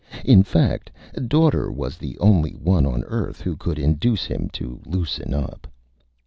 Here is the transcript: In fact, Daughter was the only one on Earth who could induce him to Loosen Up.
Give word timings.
In 0.25 0.41
fact, 0.41 0.89
Daughter 1.27 1.71
was 1.71 1.99
the 1.99 2.17
only 2.17 2.53
one 2.53 2.87
on 2.87 3.03
Earth 3.03 3.39
who 3.41 3.55
could 3.55 3.77
induce 3.77 4.25
him 4.25 4.49
to 4.53 4.79
Loosen 4.83 5.31
Up. 5.31 5.67